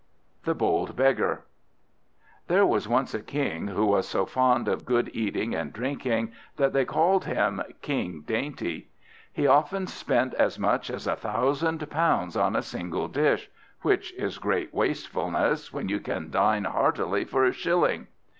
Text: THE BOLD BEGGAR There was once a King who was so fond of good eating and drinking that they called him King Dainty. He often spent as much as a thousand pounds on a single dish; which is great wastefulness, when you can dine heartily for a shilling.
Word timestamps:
THE 0.45 0.55
BOLD 0.55 0.95
BEGGAR 0.95 1.43
There 2.47 2.65
was 2.65 2.87
once 2.87 3.13
a 3.13 3.21
King 3.21 3.67
who 3.67 3.85
was 3.85 4.07
so 4.07 4.25
fond 4.25 4.67
of 4.67 4.83
good 4.83 5.11
eating 5.13 5.53
and 5.53 5.71
drinking 5.71 6.31
that 6.57 6.73
they 6.73 6.85
called 6.85 7.25
him 7.25 7.61
King 7.83 8.23
Dainty. 8.25 8.89
He 9.31 9.45
often 9.45 9.85
spent 9.85 10.33
as 10.33 10.57
much 10.57 10.89
as 10.89 11.05
a 11.05 11.15
thousand 11.15 11.87
pounds 11.91 12.35
on 12.35 12.55
a 12.55 12.63
single 12.63 13.09
dish; 13.09 13.47
which 13.83 14.11
is 14.15 14.39
great 14.39 14.73
wastefulness, 14.73 15.71
when 15.71 15.87
you 15.87 15.99
can 15.99 16.31
dine 16.31 16.63
heartily 16.63 17.23
for 17.23 17.45
a 17.45 17.53
shilling. 17.53 18.07